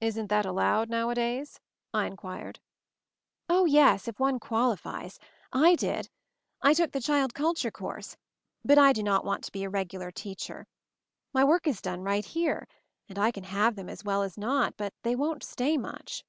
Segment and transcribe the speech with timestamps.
[0.00, 1.58] "Isn't that allowed nowadays
[1.92, 2.60] ?"I inquired.
[3.48, 5.18] "O, yes; if one qualifies.
[5.52, 6.08] I did.
[6.62, 8.16] I took the child culture course,
[8.64, 10.68] but I do not want to be a regular teacher.
[11.32, 13.88] My work is done 154 MOVING THE MOUNTAIN right here, and I can have them
[13.88, 16.22] as well as not, but they won't stay much."